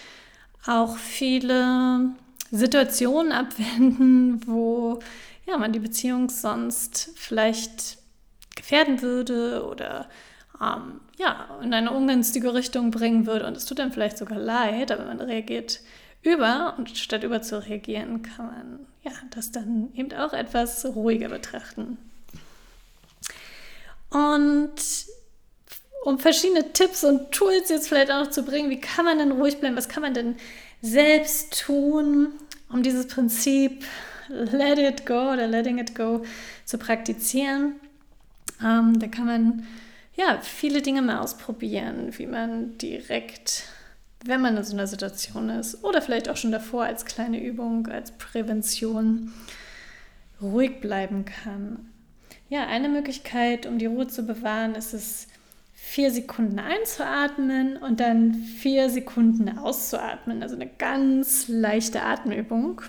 auch 0.67 0.97
viele 0.97 2.11
Situationen 2.51 3.33
abwenden, 3.33 4.47
wo 4.47 5.01
ja, 5.47 5.57
man 5.59 5.73
die 5.73 5.79
Beziehung 5.79 6.29
sonst 6.29 7.11
vielleicht 7.15 7.99
gefährden 8.55 9.03
würde 9.03 9.65
oder 9.67 10.09
ähm, 10.61 11.01
ja, 11.19 11.49
in 11.63 11.73
eine 11.73 11.93
ungünstige 11.93 12.55
Richtung 12.55 12.91
bringen 12.91 13.27
würde. 13.27 13.47
Und 13.47 13.57
es 13.57 13.65
tut 13.65 13.79
dann 13.79 13.93
vielleicht 13.93 14.19
sogar 14.19 14.39
leid, 14.39 14.91
aber 14.91 15.05
man 15.05 15.21
reagiert 15.21 15.81
über 16.23 16.75
und 16.77 16.91
statt 16.91 17.23
über 17.23 17.43
zu 17.43 17.65
reagieren, 17.65 18.23
kann 18.23 18.47
man 18.47 18.87
ja, 19.05 19.13
das 19.31 19.53
dann 19.53 19.91
eben 19.95 20.13
auch 20.15 20.33
etwas 20.33 20.85
ruhiger 20.85 21.29
betrachten. 21.29 21.99
Und 24.11 24.75
um 26.07 26.21
verschiedene 26.21 26.73
Tipps 26.73 27.03
und 27.03 27.33
Tools 27.33 27.69
jetzt 27.69 27.89
vielleicht 27.89 28.13
auch 28.13 28.25
noch 28.25 28.31
zu 28.31 28.45
bringen, 28.45 28.71
wie 28.71 28.81
kann 28.81 29.05
man 29.05 29.19
denn 29.19 29.33
ruhig 29.33 29.59
bleiben, 29.59 29.77
was 29.77 29.89
kann 29.89 30.05
man 30.05 30.15
denn 30.15 30.37
selbst 30.81 31.65
tun, 31.67 32.29
um 32.69 32.85
dieses 32.85 33.09
Prinzip 33.09 33.85
Let 34.29 34.79
it 34.79 35.05
go 35.05 35.33
oder 35.33 35.49
Letting 35.49 35.79
it 35.79 35.97
go 35.97 36.25
zu 36.65 36.79
praktizieren. 36.79 37.75
Ähm, 38.65 39.01
da 39.01 39.09
kann 39.09 39.27
man 39.27 39.67
ja 40.15 40.39
viele 40.41 40.81
Dinge 40.81 41.03
mal 41.03 41.19
ausprobieren, 41.19 42.17
wie 42.17 42.27
man 42.27 42.79
direkt 42.79 43.65
wenn 44.25 44.41
man 44.41 44.57
in 44.57 44.65
so 44.65 44.75
einer 44.75 44.87
Situation 44.87 45.51
ist 45.51 45.83
oder 45.85 46.01
vielleicht 46.03 46.29
auch 46.29 46.37
schon 46.37 46.53
davor 46.53 46.85
als 46.85 47.05
kleine 47.05 47.43
Übung, 47.43 47.87
als 47.89 48.13
Prävention 48.13 49.33
ruhig 50.41 50.81
bleiben 50.81 51.25
kann. 51.25 51.91
Ja, 52.49 52.67
eine 52.67 52.89
Möglichkeit, 52.89 53.67
um 53.67 53.79
die 53.79 53.87
Ruhe 53.87 54.07
zu 54.07 54.23
bewahren, 54.23 54.75
ist 54.75 54.95
es, 54.95 55.29
vier 55.87 56.11
Sekunden 56.11 56.59
einzuatmen 56.59 57.77
und 57.77 58.01
dann 58.01 58.35
vier 58.35 58.91
Sekunden 58.91 59.57
auszuatmen. 59.57 60.43
Also 60.43 60.57
eine 60.57 60.67
ganz 60.67 61.47
leichte 61.47 62.03
Atemübung. 62.03 62.83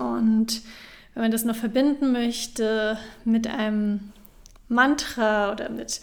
Und 0.00 0.60
wenn 1.14 1.22
man 1.22 1.30
das 1.30 1.44
noch 1.44 1.54
verbinden 1.54 2.10
möchte 2.10 2.98
mit 3.24 3.46
einem 3.46 4.12
Mantra 4.68 5.52
oder 5.52 5.70
mit 5.70 6.00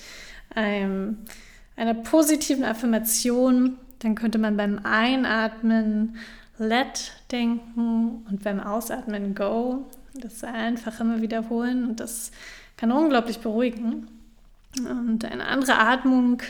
einem, 0.55 1.17
einer 1.75 1.93
positiven 1.93 2.63
Affirmation, 2.63 3.77
dann 3.99 4.15
könnte 4.15 4.37
man 4.37 4.55
beim 4.55 4.79
Einatmen 4.83 6.15
let 6.57 7.11
denken 7.33 8.25
und 8.29 8.43
beim 8.43 8.61
Ausatmen 8.61 9.35
go. 9.35 9.85
Das 10.13 10.41
einfach 10.45 11.01
immer 11.01 11.21
wiederholen 11.21 11.85
und 11.85 11.99
das 11.99 12.31
kann 12.77 12.93
unglaublich 12.93 13.39
beruhigen. 13.39 14.07
Und 14.77 15.25
eine 15.25 15.47
andere 15.47 15.77
Atmung, 15.77 16.41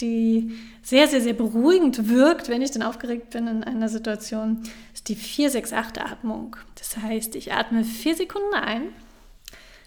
die 0.00 0.56
sehr, 0.82 1.08
sehr, 1.08 1.20
sehr 1.20 1.32
beruhigend 1.32 2.08
wirkt, 2.08 2.48
wenn 2.48 2.62
ich 2.62 2.70
dann 2.70 2.82
aufgeregt 2.82 3.30
bin 3.30 3.46
in 3.46 3.64
einer 3.64 3.88
Situation, 3.88 4.62
ist 4.92 5.08
die 5.08 5.16
4-6-8-Atmung. 5.16 6.56
Das 6.76 6.96
heißt, 6.96 7.34
ich 7.36 7.52
atme 7.52 7.84
vier 7.84 8.14
Sekunden 8.14 8.54
ein, 8.54 8.88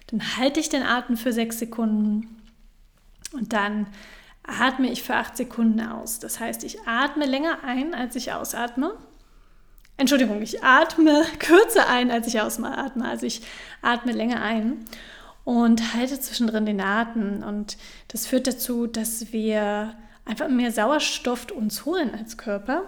dann 0.08 0.36
halte 0.36 0.58
ich 0.58 0.68
den 0.68 0.82
Atem 0.82 1.16
für 1.16 1.32
sechs 1.32 1.58
Sekunden 1.58 2.40
und 3.32 3.52
dann 3.52 3.86
atme 4.42 4.90
ich 4.90 5.02
für 5.02 5.14
acht 5.14 5.36
Sekunden 5.36 5.80
aus. 5.80 6.18
Das 6.18 6.40
heißt, 6.40 6.64
ich 6.64 6.80
atme 6.86 7.26
länger 7.26 7.62
ein, 7.62 7.94
als 7.94 8.16
ich 8.16 8.32
ausatme. 8.32 8.96
Entschuldigung, 9.96 10.42
ich 10.42 10.64
atme 10.64 11.24
kürzer 11.38 11.88
ein, 11.88 12.10
als 12.10 12.26
ich 12.26 12.40
ausatme. 12.40 13.04
Also 13.04 13.26
ich 13.26 13.42
atme 13.82 14.12
länger 14.12 14.42
ein 14.42 14.84
und 15.50 15.94
halte 15.94 16.20
zwischendrin 16.20 16.64
den 16.64 16.80
Atem. 16.80 17.42
Und 17.42 17.76
das 18.06 18.24
führt 18.28 18.46
dazu, 18.46 18.86
dass 18.86 19.32
wir 19.32 19.96
einfach 20.24 20.48
mehr 20.48 20.70
Sauerstoff 20.70 21.50
uns 21.50 21.84
holen 21.84 22.14
als 22.16 22.36
Körper. 22.36 22.84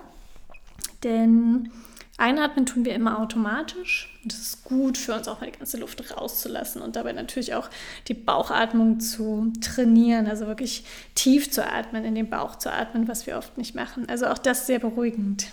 Denn 1.02 1.72
Einatmen 2.18 2.64
tun 2.64 2.84
wir 2.84 2.94
immer 2.94 3.18
automatisch. 3.18 4.16
Das 4.24 4.38
ist 4.38 4.62
gut 4.62 4.96
für 4.96 5.12
uns 5.12 5.26
auch 5.26 5.40
mal 5.40 5.50
die 5.50 5.58
ganze 5.58 5.76
Luft 5.76 6.16
rauszulassen 6.16 6.82
und 6.82 6.94
dabei 6.94 7.12
natürlich 7.12 7.52
auch 7.54 7.68
die 8.06 8.14
Bauchatmung 8.14 9.00
zu 9.00 9.52
trainieren, 9.60 10.28
also 10.28 10.46
wirklich 10.46 10.84
tief 11.16 11.50
zu 11.50 11.66
atmen, 11.66 12.04
in 12.04 12.14
den 12.14 12.30
Bauch 12.30 12.54
zu 12.54 12.72
atmen, 12.72 13.08
was 13.08 13.26
wir 13.26 13.38
oft 13.38 13.58
nicht 13.58 13.74
machen. 13.74 14.08
Also 14.08 14.28
auch 14.28 14.38
das 14.38 14.68
sehr 14.68 14.78
beruhigend. 14.78 15.46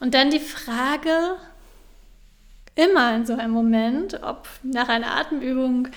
Und 0.00 0.14
dann 0.14 0.30
die 0.30 0.40
Frage, 0.40 1.36
immer 2.74 3.14
in 3.14 3.26
so 3.26 3.34
einem 3.34 3.52
Moment, 3.52 4.22
ob 4.22 4.48
nach 4.62 4.88
einer 4.88 5.16
Atemübung 5.16 5.88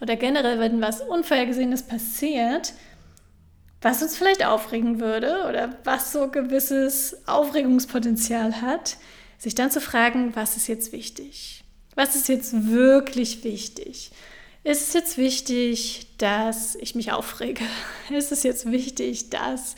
oder 0.00 0.16
generell, 0.16 0.58
wenn 0.58 0.80
was 0.80 1.00
Unvorhergesehenes 1.00 1.82
passiert, 1.84 2.74
was 3.80 4.02
uns 4.02 4.16
vielleicht 4.16 4.44
aufregen 4.44 5.00
würde 5.00 5.46
oder 5.48 5.76
was 5.84 6.12
so 6.12 6.28
gewisses 6.28 7.16
Aufregungspotenzial 7.26 8.60
hat, 8.60 8.96
sich 9.38 9.54
dann 9.54 9.70
zu 9.70 9.80
fragen, 9.80 10.34
was 10.34 10.56
ist 10.56 10.66
jetzt 10.66 10.92
wichtig? 10.92 11.64
Was 11.94 12.14
ist 12.14 12.28
jetzt 12.28 12.68
wirklich 12.68 13.44
wichtig? 13.44 14.10
Ist 14.64 14.88
es 14.88 14.94
jetzt 14.94 15.16
wichtig, 15.16 16.08
dass 16.18 16.74
ich 16.74 16.94
mich 16.94 17.12
aufrege? 17.12 17.64
Ist 18.10 18.32
es 18.32 18.42
jetzt 18.42 18.70
wichtig, 18.70 19.30
dass 19.30 19.76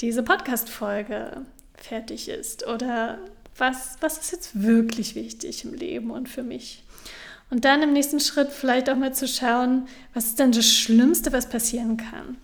diese 0.00 0.22
Podcast-Folge 0.22 1.44
fertig 1.74 2.30
ist? 2.30 2.66
Oder 2.66 3.18
was, 3.56 3.96
was 4.00 4.18
ist 4.18 4.32
jetzt 4.32 4.62
wirklich 4.62 5.14
wichtig 5.14 5.64
im 5.64 5.74
Leben 5.74 6.10
und 6.10 6.28
für 6.28 6.42
mich? 6.42 6.82
Und 7.50 7.64
dann 7.64 7.82
im 7.82 7.92
nächsten 7.92 8.20
Schritt 8.20 8.50
vielleicht 8.50 8.90
auch 8.90 8.96
mal 8.96 9.14
zu 9.14 9.28
schauen, 9.28 9.86
was 10.12 10.26
ist 10.26 10.38
denn 10.38 10.52
das 10.52 10.66
Schlimmste, 10.66 11.32
was 11.32 11.48
passieren 11.48 11.96
kann? 11.96 12.36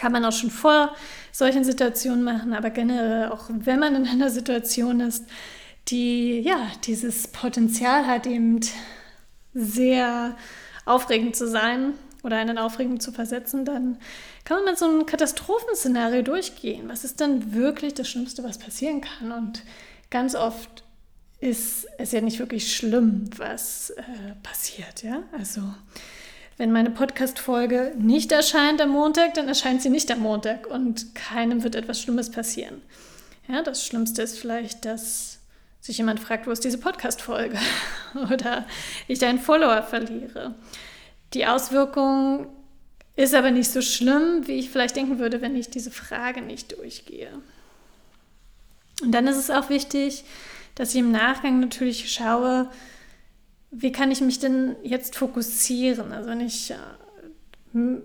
kann 0.00 0.12
man 0.12 0.24
auch 0.24 0.32
schon 0.32 0.50
vor 0.50 0.94
solchen 1.30 1.62
Situationen 1.62 2.24
machen, 2.24 2.54
aber 2.54 2.70
generell 2.70 3.28
auch 3.28 3.50
wenn 3.50 3.78
man 3.78 3.94
in 3.94 4.08
einer 4.08 4.30
Situation 4.30 5.00
ist, 5.00 5.26
die 5.88 6.40
ja 6.40 6.70
dieses 6.84 7.28
Potenzial 7.28 8.06
hat, 8.06 8.26
eben 8.26 8.60
sehr 9.52 10.36
aufregend 10.86 11.36
zu 11.36 11.46
sein 11.46 11.94
oder 12.22 12.36
einen 12.36 12.56
aufregend 12.56 13.02
zu 13.02 13.12
versetzen, 13.12 13.64
dann 13.64 13.98
kann 14.44 14.58
man 14.58 14.72
mit 14.72 14.78
so 14.78 14.86
einem 14.86 15.04
Katastrophenszenario 15.04 16.22
durchgehen. 16.22 16.88
Was 16.88 17.04
ist 17.04 17.20
denn 17.20 17.52
wirklich 17.52 17.92
das 17.92 18.08
Schlimmste, 18.08 18.42
was 18.42 18.58
passieren 18.58 19.02
kann? 19.02 19.32
Und 19.32 19.62
ganz 20.10 20.34
oft 20.34 20.84
ist 21.40 21.86
es 21.98 22.12
ja 22.12 22.20
nicht 22.20 22.38
wirklich 22.38 22.74
schlimm, 22.74 23.30
was 23.36 23.90
äh, 23.90 24.02
passiert, 24.42 25.02
ja. 25.02 25.22
Also 25.36 25.62
wenn 26.58 26.72
meine 26.72 26.90
Podcast-Folge 26.90 27.94
nicht 27.98 28.30
erscheint 28.32 28.82
am 28.82 28.90
Montag, 28.90 29.32
dann 29.34 29.48
erscheint 29.48 29.80
sie 29.80 29.88
nicht 29.88 30.10
am 30.10 30.20
Montag 30.20 30.66
und 30.66 31.14
keinem 31.14 31.62
wird 31.62 31.74
etwas 31.74 32.02
Schlimmes 32.02 32.30
passieren. 32.30 32.82
Ja, 33.48 33.62
das 33.62 33.86
Schlimmste 33.86 34.20
ist 34.22 34.38
vielleicht, 34.38 34.84
dass 34.84 35.38
sich 35.80 35.96
jemand 35.96 36.20
fragt, 36.20 36.46
wo 36.46 36.50
ist 36.50 36.62
diese 36.64 36.76
Podcast-Folge? 36.78 37.58
Oder 38.30 38.66
ich 39.08 39.24
einen 39.24 39.38
Follower 39.38 39.82
verliere. 39.82 40.54
Die 41.32 41.46
Auswirkung 41.46 42.48
Ist 43.16 43.34
aber 43.34 43.50
nicht 43.50 43.70
so 43.70 43.82
schlimm, 43.82 44.46
wie 44.46 44.58
ich 44.58 44.70
vielleicht 44.70 44.96
denken 44.96 45.18
würde, 45.18 45.40
wenn 45.42 45.54
ich 45.56 45.68
diese 45.68 45.90
Frage 45.90 46.40
nicht 46.40 46.76
durchgehe. 46.78 47.28
Und 49.02 49.12
dann 49.12 49.26
ist 49.26 49.36
es 49.36 49.50
auch 49.50 49.70
wichtig, 49.70 50.24
dass 50.74 50.90
ich 50.90 51.00
im 51.00 51.10
Nachgang 51.10 51.60
natürlich 51.60 52.12
schaue, 52.12 52.68
wie 53.70 53.92
kann 53.92 54.10
ich 54.10 54.20
mich 54.20 54.38
denn 54.38 54.76
jetzt 54.82 55.16
fokussieren? 55.16 56.12
Also 56.12 56.28
wenn 56.30 56.40
ich 56.40 56.72
äh, 56.72 56.76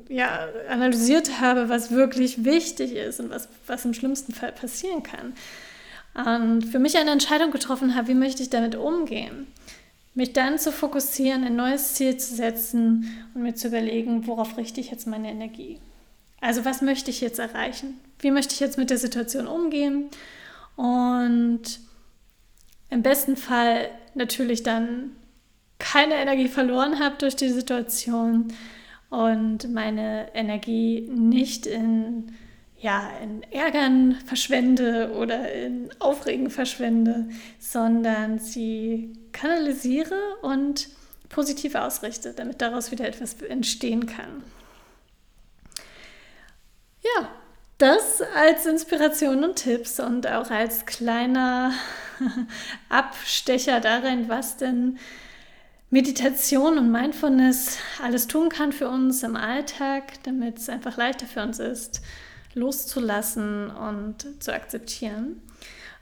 ja, 0.10 0.48
analysiert 0.70 1.40
habe, 1.40 1.70
was 1.70 1.92
wirklich 1.92 2.44
wichtig 2.44 2.94
ist 2.94 3.20
und 3.20 3.32
was, 3.32 3.48
was 3.66 3.86
im 3.86 3.94
schlimmsten 3.94 4.34
Fall 4.34 4.52
passieren 4.52 5.04
kann. 5.04 5.34
Und 6.14 6.64
für 6.64 6.80
mich 6.80 6.98
eine 6.98 7.12
Entscheidung 7.12 7.52
getroffen 7.52 7.96
habe, 7.96 8.08
wie 8.08 8.14
möchte 8.14 8.42
ich 8.42 8.50
damit 8.50 8.76
umgehen? 8.76 9.48
Mich 10.14 10.32
dann 10.32 10.60
zu 10.60 10.72
fokussieren, 10.72 11.44
ein 11.44 11.58
neues 11.58 11.96
Ziel 11.96 12.16
zu 12.16 12.36
setzen 12.36 13.10
und 13.34 13.42
mir 13.42 13.56
zu 13.56 13.68
überlegen, 13.68 14.28
worauf 14.28 14.58
richte 14.58 14.80
ich 14.80 14.92
jetzt 14.92 15.08
meine 15.08 15.30
Energie? 15.30 15.80
Also 16.40 16.64
was 16.64 16.82
möchte 16.82 17.10
ich 17.10 17.20
jetzt 17.20 17.40
erreichen? 17.40 18.00
Wie 18.20 18.32
möchte 18.32 18.54
ich 18.54 18.62
jetzt 18.62 18.78
mit 18.78 18.92
der 18.92 18.98
Situation 18.98 19.48
umgehen? 19.48 20.06
Und 20.76 21.80
im 22.90 23.02
besten 23.02 23.38
Fall 23.38 23.90
natürlich 24.14 24.64
dann 24.64 25.12
keine 25.80 26.16
Energie 26.16 26.48
verloren 26.48 27.00
habe 27.00 27.16
durch 27.18 27.36
die 27.36 27.50
Situation 27.50 28.54
und 29.10 29.72
meine 29.72 30.34
Energie 30.34 31.02
nicht 31.10 31.66
in, 31.66 32.32
ja, 32.80 33.10
in 33.22 33.44
Ärgern 33.52 34.16
verschwende 34.26 35.12
oder 35.14 35.52
in 35.54 35.90
Aufregen 36.00 36.50
verschwende, 36.50 37.30
sondern 37.60 38.40
sie 38.40 39.14
kanalisiere 39.32 40.18
und 40.42 40.90
positiv 41.30 41.76
ausrichte, 41.76 42.34
damit 42.34 42.62
daraus 42.62 42.92
wieder 42.92 43.08
etwas 43.08 43.42
entstehen 43.42 44.06
kann. 44.06 44.44
Ja, 47.04 47.30
das 47.78 48.22
als 48.36 48.66
Inspiration 48.66 49.44
und 49.44 49.56
Tipps 49.58 50.00
und 50.00 50.28
auch 50.28 50.50
als 50.50 50.86
kleiner 50.86 51.74
Abstecher 52.90 53.80
darin, 53.82 54.30
was 54.30 54.58
denn 54.58 54.98
Meditation 55.90 56.78
und 56.78 56.92
Mindfulness 56.92 57.78
alles 58.02 58.28
tun 58.28 58.50
kann 58.50 58.72
für 58.72 58.90
uns 58.90 59.24
im 59.24 59.36
Alltag, 59.36 60.24
damit 60.24 60.58
es 60.58 60.70
einfach 60.70 60.98
leichter 60.98 61.26
für 61.26 61.44
uns 61.44 61.60
ist, 61.60 62.02
loszulassen 62.54 63.70
und 63.70 64.42
zu 64.42 64.54
akzeptieren. 64.54 65.42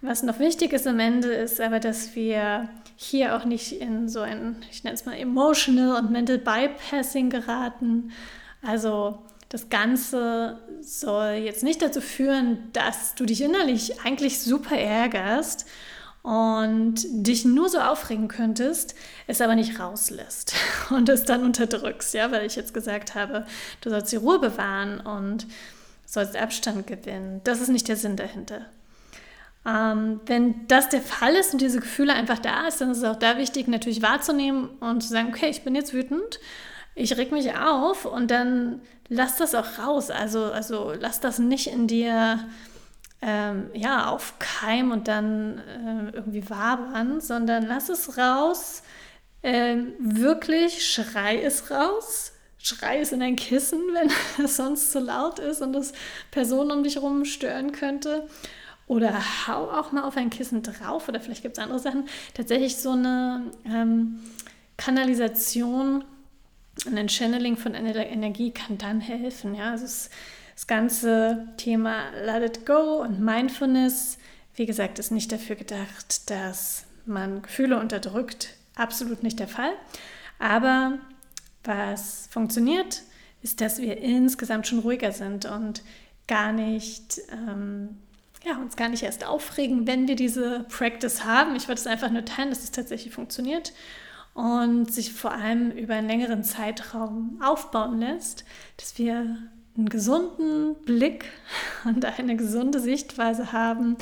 Was 0.02 0.22
noch 0.22 0.40
wichtig 0.40 0.74
ist 0.74 0.86
am 0.88 1.00
Ende, 1.00 1.30
ist 1.30 1.62
aber, 1.62 1.80
dass 1.80 2.16
wir 2.16 2.70
hier 2.96 3.36
auch 3.36 3.46
nicht 3.46 3.72
in 3.72 4.10
so 4.10 4.20
ein, 4.20 4.58
ich 4.70 4.84
nenne 4.84 4.96
es 4.96 5.06
mal, 5.06 5.18
emotional 5.18 6.02
und 6.02 6.12
mental 6.12 6.38
bypassing 6.38 7.30
geraten. 7.30 8.12
Also 8.62 9.20
das 9.54 9.70
Ganze 9.70 10.58
soll 10.82 11.34
jetzt 11.34 11.62
nicht 11.62 11.84
dazu 11.84 12.02
führen, 12.02 12.72
dass 12.74 13.14
du 13.14 13.24
dich 13.24 13.40
innerlich 13.40 14.02
eigentlich 14.02 14.40
super 14.40 14.76
ärgerst 14.76 15.68
und 16.24 16.96
dich 17.12 17.46
nur 17.46 17.70
so 17.70 17.78
aufregen 17.78 18.30
könntest, 18.30 18.96
es 19.28 19.42
aber 19.42 19.54
nicht 19.54 19.80
rauslässt 19.80 20.56
und 20.90 21.08
es 21.08 21.26
dann 21.26 21.44
unterdrückst, 21.44 22.16
ja, 22.16 22.32
weil 22.32 22.48
ich 22.48 22.56
jetzt 22.56 22.74
gesagt 22.74 23.14
habe, 23.14 23.46
du 23.82 23.92
sollst 23.92 24.12
die 24.12 24.16
Ruhe 24.16 24.40
bewahren 24.40 25.00
und 25.00 25.46
sollst 26.08 26.36
Abstand 26.36 26.88
gewinnen. 26.88 27.42
Das 27.44 27.62
ist 27.62 27.70
nicht 27.70 27.88
der 27.88 27.98
Sinn 27.98 28.18
dahinter. 28.18 28.62
Ähm, 29.68 30.20
wenn 30.26 30.68
das 30.68 30.90
der 30.90 31.02
Fall 31.02 31.36
ist 31.36 31.54
und 31.54 31.62
diese 31.62 31.80
Gefühle 31.80 32.14
einfach 32.14 32.40
da 32.40 32.68
ist, 32.68 32.82
dann 32.82 32.90
ist 32.90 32.98
es 32.98 33.04
auch 33.04 33.20
da 33.20 33.38
wichtig, 33.38 33.68
natürlich 33.68 34.02
wahrzunehmen 34.02 34.70
und 34.80 35.04
zu 35.04 35.10
sagen, 35.10 35.28
okay, 35.30 35.50
ich 35.52 35.62
bin 35.62 35.76
jetzt 35.76 35.94
wütend, 35.94 36.40
ich 36.96 37.18
reg 37.18 37.32
mich 37.32 37.56
auf 37.56 38.06
und 38.06 38.30
dann 38.30 38.82
lass 39.10 39.38
das 39.38 39.56
auch 39.56 39.80
raus. 39.80 40.10
Also, 40.10 40.46
also 40.46 40.94
lass 41.00 41.20
das 41.20 41.40
nicht 41.40 41.68
in 41.68 41.88
dir 41.88 42.40
ähm, 43.22 43.70
ja, 43.74 44.08
aufkeimen 44.08 44.92
und 44.92 45.08
dann 45.08 45.60
äh, 45.60 46.16
irgendwie 46.16 46.50
wabern, 46.50 47.22
sondern 47.22 47.66
lass 47.66 47.90
es 47.90 48.18
raus. 48.18 48.84
Ähm, 49.42 49.94
wirklich 50.00 50.86
schrei 50.86 51.42
es 51.42 51.72
raus. 51.72 52.34
Schrei 52.58 53.00
es 53.00 53.12
in 53.12 53.22
ein 53.22 53.36
Kissen, 53.36 53.82
wenn 53.94 54.10
es 54.44 54.58
sonst 54.58 54.92
zu 54.92 55.00
laut 55.00 55.40
ist 55.40 55.62
und 55.62 55.74
das 55.74 55.94
Personen 56.32 56.72
um 56.72 56.84
dich 56.84 56.96
herum 56.96 57.26
stören 57.26 57.72
könnte. 57.72 58.28
Oder 58.88 59.18
hau 59.48 59.70
auch 59.72 59.94
mal 59.94 60.04
auf 60.04 60.18
ein 60.18 60.30
Kissen 60.30 60.62
drauf 60.62 61.08
oder 61.08 61.22
vielleicht 61.22 61.42
gibt 61.42 61.58
es 61.58 61.64
andere 61.64 61.80
Sachen. 61.80 62.06
Tatsächlich 62.34 62.76
so 62.76 62.92
eine 62.92 63.52
ähm, 63.66 64.20
Kanalisation, 64.76 66.04
ein 66.86 67.10
Channeling 67.10 67.58
von 67.58 67.76
Energie 67.76 68.52
kann 68.52 68.78
dann 68.78 69.00
helfen. 69.00 69.56
Ja, 69.56 69.72
also 69.72 69.86
es 69.86 70.10
das 70.56 70.68
ganze 70.68 71.48
Thema 71.58 72.12
Let 72.24 72.58
It 72.58 72.66
Go 72.66 73.02
und 73.02 73.20
Mindfulness, 73.20 74.18
wie 74.56 74.66
gesagt, 74.66 75.00
ist 75.00 75.12
nicht 75.12 75.32
dafür 75.32 75.56
gedacht, 75.56 76.30
dass 76.30 76.86
man 77.06 77.42
Gefühle 77.42 77.80
unterdrückt. 77.80 78.50
Absolut 78.76 79.24
nicht 79.24 79.40
der 79.40 79.48
Fall. 79.48 79.72
Aber 80.40 81.00
was 81.64 82.28
funktioniert, 82.32 83.02
ist, 83.42 83.62
dass 83.62 83.82
wir 83.82 83.98
insgesamt 83.98 84.68
schon 84.68 84.80
ruhiger 84.80 85.12
sind 85.12 85.46
und 85.46 85.82
gar 86.28 86.54
nicht, 86.54 87.20
ähm, 87.32 87.98
ja, 88.46 88.58
uns 88.58 88.76
gar 88.76 88.90
nicht 88.90 89.04
erst 89.04 89.26
aufregen, 89.26 89.88
wenn 89.88 90.08
wir 90.08 90.16
diese 90.16 90.66
Practice 90.70 91.24
haben. 91.26 91.56
Ich 91.56 91.68
wollte 91.68 91.82
es 91.82 91.88
einfach 91.88 92.12
nur 92.12 92.26
teilen, 92.26 92.50
dass 92.50 92.64
es 92.64 92.72
tatsächlich 92.72 93.14
funktioniert 93.14 93.74
und 94.34 94.92
sich 94.92 95.14
vor 95.14 95.32
allem 95.32 95.72
über 95.72 95.96
einen 95.96 96.08
längeren 96.08 96.44
Zeitraum 96.44 97.40
aufbauen 97.42 98.00
lässt, 98.00 98.46
dass 98.78 98.98
wir 98.98 99.38
einen 99.76 99.90
gesunden 99.90 100.76
Blick 100.86 101.26
und 101.86 102.06
eine 102.06 102.36
gesunde 102.36 102.80
Sichtweise 102.80 103.52
haben, 103.52 103.98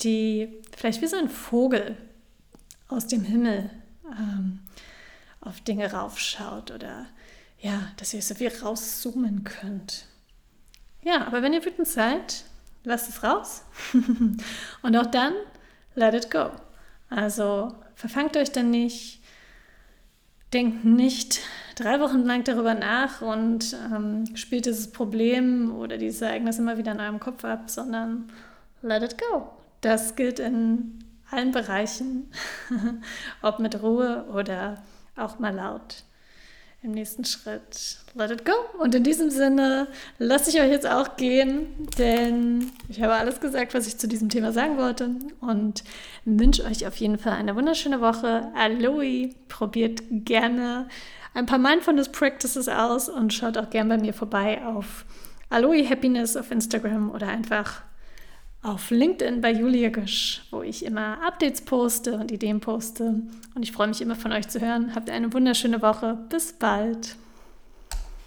die 0.00 0.48
vielleicht 0.76 1.02
wie 1.02 1.06
so 1.06 1.16
ein 1.16 1.28
Vogel 1.28 1.96
aus 2.88 3.06
dem 3.06 3.22
Himmel 3.22 3.70
ähm, 4.18 4.60
auf 5.40 5.60
Dinge 5.60 5.92
raufschaut 5.92 6.70
oder 6.70 7.06
ja, 7.58 7.88
dass 7.96 8.14
ihr 8.14 8.22
so 8.22 8.34
viel 8.34 8.48
rauszoomen 8.48 9.44
könnt. 9.44 10.06
Ja, 11.02 11.26
aber 11.26 11.42
wenn 11.42 11.52
ihr 11.52 11.64
wütend 11.64 11.86
seid, 11.86 12.44
lasst 12.84 13.08
es 13.08 13.22
raus 13.22 13.62
und 14.82 14.96
auch 14.96 15.06
dann 15.06 15.34
let 15.94 16.14
it 16.14 16.30
go. 16.30 16.50
Also 17.08 17.74
verfangt 17.94 18.36
euch 18.36 18.52
dann 18.52 18.70
nicht, 18.70 19.19
denkt 20.52 20.84
nicht 20.84 21.40
drei 21.76 22.00
Wochen 22.00 22.24
lang 22.24 22.44
darüber 22.44 22.74
nach 22.74 23.22
und 23.22 23.76
ähm, 23.92 24.24
spielt 24.36 24.66
dieses 24.66 24.90
Problem 24.90 25.74
oder 25.74 25.96
dieses 25.96 26.20
Ereignis 26.22 26.58
immer 26.58 26.76
wieder 26.76 26.92
in 26.92 27.00
eurem 27.00 27.20
Kopf 27.20 27.44
ab, 27.44 27.70
sondern 27.70 28.30
let 28.82 29.02
it 29.02 29.16
go. 29.18 29.50
Das 29.80 30.16
gilt 30.16 30.38
in 30.38 31.04
allen 31.30 31.52
Bereichen, 31.52 32.30
ob 33.42 33.60
mit 33.60 33.82
Ruhe 33.82 34.26
oder 34.32 34.82
auch 35.16 35.38
mal 35.38 35.54
laut. 35.54 36.04
Im 36.82 36.92
nächsten 36.92 37.26
Schritt, 37.26 37.98
let 38.14 38.30
it 38.30 38.46
go. 38.46 38.52
Und 38.78 38.94
in 38.94 39.04
diesem 39.04 39.28
Sinne 39.28 39.86
lasse 40.18 40.48
ich 40.48 40.62
euch 40.62 40.70
jetzt 40.70 40.88
auch 40.88 41.16
gehen, 41.18 41.66
denn 41.98 42.72
ich 42.88 43.02
habe 43.02 43.12
alles 43.12 43.38
gesagt, 43.40 43.74
was 43.74 43.86
ich 43.86 43.98
zu 43.98 44.08
diesem 44.08 44.30
Thema 44.30 44.50
sagen 44.52 44.78
wollte 44.78 45.10
und 45.42 45.84
wünsche 46.24 46.64
euch 46.64 46.86
auf 46.86 46.96
jeden 46.96 47.18
Fall 47.18 47.34
eine 47.34 47.54
wunderschöne 47.54 48.00
Woche. 48.00 48.50
Aloe, 48.54 49.28
probiert 49.48 50.00
gerne 50.10 50.88
ein 51.34 51.44
paar 51.44 51.58
Mindfulness 51.58 52.10
Practices 52.10 52.66
aus 52.66 53.10
und 53.10 53.34
schaut 53.34 53.58
auch 53.58 53.68
gerne 53.68 53.96
bei 53.96 54.02
mir 54.02 54.14
vorbei 54.14 54.64
auf 54.64 55.04
Aloe 55.50 55.86
Happiness 55.86 56.34
auf 56.34 56.50
Instagram 56.50 57.10
oder 57.10 57.28
einfach 57.28 57.82
auf 58.62 58.90
LinkedIn 58.90 59.40
bei 59.40 59.52
Julia 59.52 59.88
Gösch, 59.88 60.42
wo 60.50 60.62
ich 60.62 60.84
immer 60.84 61.18
Updates 61.26 61.62
poste 61.62 62.14
und 62.14 62.30
Ideen 62.30 62.60
poste. 62.60 63.22
Und 63.54 63.62
ich 63.62 63.72
freue 63.72 63.88
mich 63.88 64.02
immer 64.02 64.16
von 64.16 64.32
euch 64.32 64.48
zu 64.48 64.60
hören. 64.60 64.94
Habt 64.94 65.08
eine 65.08 65.32
wunderschöne 65.32 65.80
Woche. 65.80 66.18
Bis 66.28 66.52
bald. 66.52 67.16